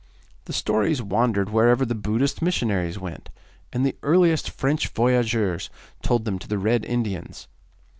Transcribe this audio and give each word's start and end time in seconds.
The 0.45 0.51
stories 0.53 0.99
wandered 0.99 1.51
wherever 1.51 1.85
the 1.85 1.93
Buddhist 1.93 2.41
missionaries 2.41 2.97
went, 2.97 3.29
and 3.71 3.85
the 3.85 3.95
earliest 4.01 4.49
French 4.49 4.87
voyageurs 4.87 5.69
told 6.01 6.25
them 6.25 6.39
to 6.39 6.47
the 6.47 6.57
Red 6.57 6.83
Indians. 6.85 7.47